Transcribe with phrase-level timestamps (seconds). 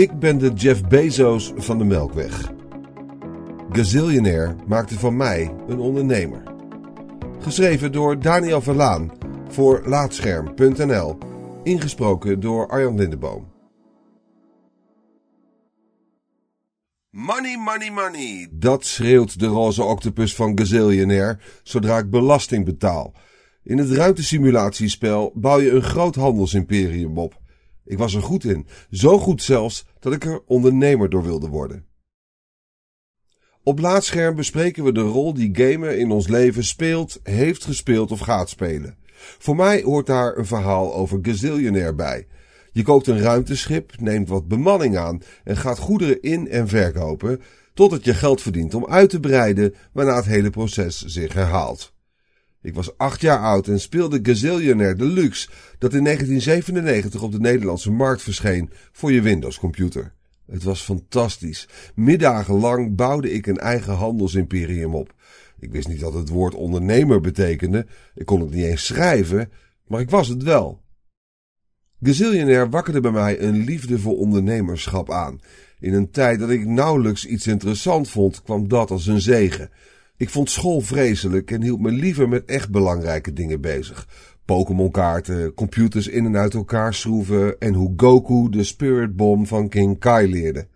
[0.00, 2.52] Ik ben de Jeff Bezos van de Melkweg.
[3.70, 6.42] Gazillionaire maakte van mij een ondernemer.
[7.38, 9.12] Geschreven door Daniel Verlaan
[9.48, 11.18] voor Laatscherm.nl.
[11.62, 13.52] Ingesproken door Arjan Lindeboom.
[17.10, 18.48] Money, money, money.
[18.52, 23.14] Dat schreeuwt de roze octopus van Gazillionaire zodra ik belasting betaal.
[23.62, 27.39] In het ruimtesimulatiespel bouw je een groot handelsimperium op.
[27.90, 31.86] Ik was er goed in, zo goed zelfs dat ik er ondernemer door wilde worden.
[33.62, 38.20] Op Laatscherm bespreken we de rol die gamen in ons leven speelt, heeft gespeeld of
[38.20, 38.96] gaat spelen.
[39.38, 42.26] Voor mij hoort daar een verhaal over Gazillionaire bij.
[42.72, 47.40] Je koopt een ruimteschip, neemt wat bemanning aan en gaat goederen in- en verkopen,
[47.74, 51.92] totdat je geld verdient om uit te breiden, waarna het hele proces zich herhaalt.
[52.62, 57.90] Ik was acht jaar oud en speelde Gazillionaire Deluxe, dat in 1997 op de Nederlandse
[57.90, 60.12] markt verscheen voor je Windows-computer.
[60.46, 61.68] Het was fantastisch.
[61.94, 65.14] Middagen lang bouwde ik een eigen handelsimperium op.
[65.58, 67.86] Ik wist niet dat het woord ondernemer betekende.
[68.14, 69.52] Ik kon het niet eens schrijven,
[69.86, 70.80] maar ik was het wel.
[72.02, 75.40] Gazillionaire wakkerde bij mij een liefde voor ondernemerschap aan.
[75.78, 79.70] In een tijd dat ik nauwelijks iets interessant vond, kwam dat als een zegen.
[80.20, 84.08] Ik vond school vreselijk en hield me liever met echt belangrijke dingen bezig.
[84.44, 89.98] Pokémon-kaarten, computers in en uit elkaar schroeven en hoe Goku de Spirit Bomb van King
[89.98, 90.66] Kai leerde.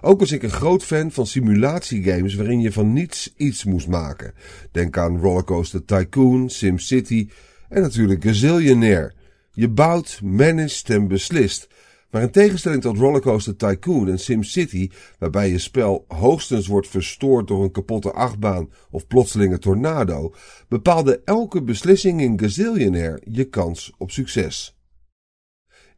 [0.00, 4.34] Ook was ik een groot fan van simulatiegames waarin je van niets iets moest maken.
[4.72, 7.28] Denk aan Rollercoaster Tycoon, SimCity
[7.68, 9.12] en natuurlijk Gazillionaire.
[9.52, 11.68] Je bouwt, managt en beslist.
[12.10, 17.62] Maar in tegenstelling tot Rollercoaster Tycoon en SimCity, waarbij je spel hoogstens wordt verstoord door
[17.62, 20.34] een kapotte achtbaan of plotselinge tornado,
[20.68, 24.76] bepaalde elke beslissing in Gazillionaire je kans op succes.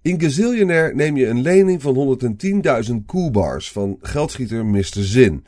[0.02, 2.18] In Gazillionaire neem je een lening van
[2.88, 4.84] 110.000 coolbars van geldschieter Mr.
[4.90, 5.44] Zin.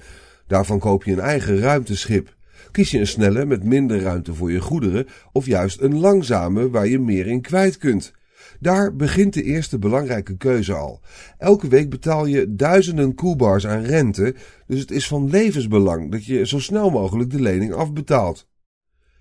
[0.46, 2.36] Daarvan koop je een eigen ruimteschip.
[2.70, 6.86] Kies je een snelle met minder ruimte voor je goederen of juist een langzame waar
[6.86, 8.12] je meer in kwijt kunt.
[8.60, 11.00] Daar begint de eerste belangrijke keuze al.
[11.38, 14.34] Elke week betaal je duizenden koelbars aan rente,
[14.66, 18.48] dus het is van levensbelang dat je zo snel mogelijk de lening afbetaalt.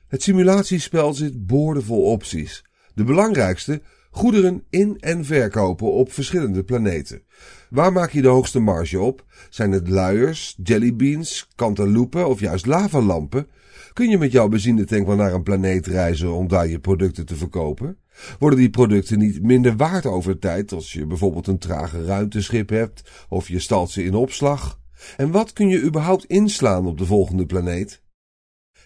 [0.07, 2.65] Het simulatiespel zit boordevol opties.
[2.93, 3.81] De belangrijkste,
[4.11, 7.21] goederen in- en verkopen op verschillende planeten.
[7.69, 9.25] Waar maak je de hoogste marge op?
[9.49, 13.47] Zijn het luiers, jellybeans, cantaloupen of juist lavalampen?
[13.93, 17.35] Kun je met jouw benzinetank wel naar een planeet reizen om daar je producten te
[17.35, 17.97] verkopen?
[18.39, 23.11] Worden die producten niet minder waard over tijd als je bijvoorbeeld een trage ruimteschip hebt
[23.29, 24.79] of je stalt ze in opslag?
[25.17, 28.01] En wat kun je überhaupt inslaan op de volgende planeet?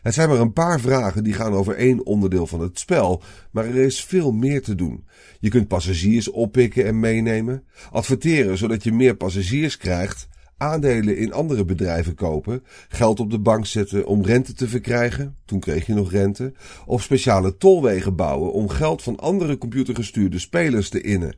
[0.01, 3.65] Het zijn maar een paar vragen die gaan over één onderdeel van het spel, maar
[3.65, 5.07] er is veel meer te doen.
[5.39, 10.27] Je kunt passagiers oppikken en meenemen, adverteren zodat je meer passagiers krijgt,
[10.63, 15.59] aandelen in andere bedrijven kopen, geld op de bank zetten om rente te verkrijgen, toen
[15.59, 16.53] kreeg je nog rente,
[16.85, 21.35] of speciale tolwegen bouwen om geld van andere computergestuurde spelers te innen.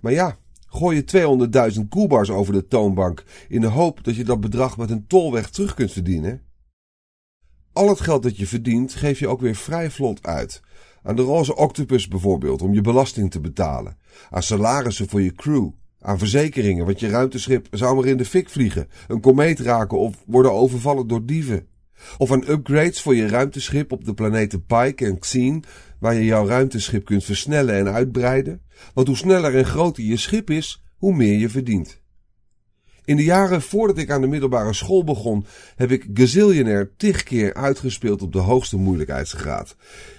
[0.00, 4.40] Maar ja, gooi je 200.000 koelbars over de toonbank in de hoop dat je dat
[4.40, 6.42] bedrag met een tolweg terug kunt verdienen.
[7.72, 10.60] Al het geld dat je verdient geef je ook weer vrij vlot uit.
[11.02, 13.96] Aan de roze octopus bijvoorbeeld om je belasting te betalen.
[14.30, 15.70] Aan salarissen voor je crew.
[16.00, 20.14] Aan verzekeringen, want je ruimteschip zou maar in de fik vliegen, een komeet raken of
[20.26, 21.66] worden overvallen door dieven.
[22.18, 25.62] Of aan upgrades voor je ruimteschip op de planeten Pike en Xene,
[25.98, 28.60] waar je jouw ruimteschip kunt versnellen en uitbreiden.
[28.94, 32.00] Want hoe sneller en groter je schip is, hoe meer je verdient.
[33.04, 37.54] In de jaren voordat ik aan de middelbare school begon, heb ik Gazillionaire tig keer
[37.54, 39.76] uitgespeeld op de hoogste moeilijkheidsgraad.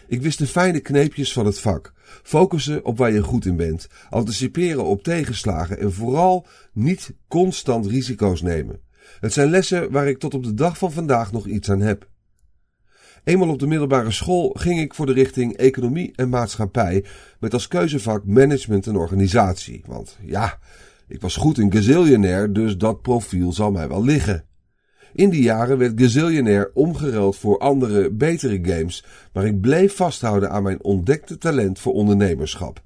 [0.08, 1.94] Ik wist de fijne kneepjes van het vak.
[2.24, 8.42] Focussen op waar je goed in bent, anticiperen op tegenslagen en vooral niet constant risico's
[8.42, 8.80] nemen.
[9.20, 12.08] Het zijn lessen waar ik tot op de dag van vandaag nog iets aan heb.
[13.24, 17.06] Eenmaal op de middelbare school ging ik voor de richting economie en maatschappij
[17.40, 19.84] met als keuzevak management en organisatie.
[19.88, 20.60] Want ja,
[21.08, 24.49] ik was goed in Gazillionaire, dus dat profiel zal mij wel liggen.
[25.14, 30.64] In die jaren werd Gazillionaire omgeruild voor andere, betere games, maar ik bleef vasthouden aan
[30.64, 32.82] mijn ontdekte talent voor ondernemerschap.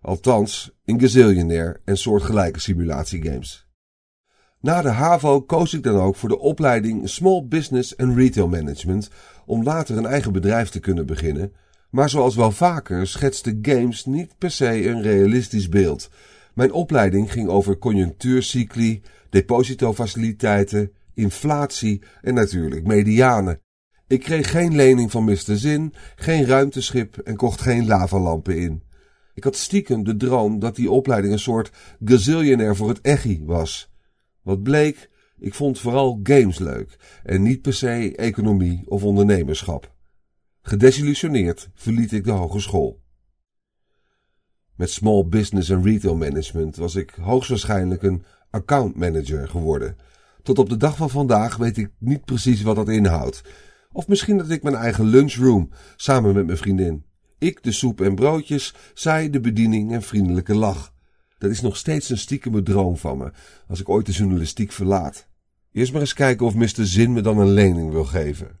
[0.00, 3.66] Althans, in Gazillionaire en soortgelijke simulatiegames.
[4.60, 9.10] Na de HAVO koos ik dan ook voor de opleiding Small Business and Retail Management
[9.46, 11.52] om later een eigen bedrijf te kunnen beginnen,
[11.90, 16.10] maar zoals wel vaker schetste games niet per se een realistisch beeld.
[16.54, 23.60] Mijn opleiding ging over conjunctuurcycli, depositofaciliteiten, inflatie en natuurlijk medianen.
[24.06, 25.56] Ik kreeg geen lening van Mr.
[25.56, 28.82] Zin, geen ruimteschip en kocht geen lavalampen in.
[29.34, 31.70] Ik had stiekem de droom dat die opleiding een soort
[32.04, 33.90] gazillionaire voor het echi was.
[34.42, 39.94] Wat bleek, ik vond vooral games leuk en niet per se economie of ondernemerschap.
[40.62, 43.00] Gedesillusioneerd verliet ik de hogeschool.
[44.74, 49.96] Met small business en retail management was ik hoogstwaarschijnlijk een account manager geworden.
[50.46, 53.42] Tot op de dag van vandaag weet ik niet precies wat dat inhoudt.
[53.92, 57.04] Of misschien dat ik mijn eigen lunchroom samen met mijn vriendin.
[57.38, 60.92] Ik de soep en broodjes, zij de bediening en vriendelijke lach.
[61.38, 63.32] Dat is nog steeds een stiekeme droom van me,
[63.68, 65.28] als ik ooit de journalistiek verlaat.
[65.72, 66.86] Eerst maar eens kijken of Mr.
[66.86, 68.60] Zin me dan een lening wil geven.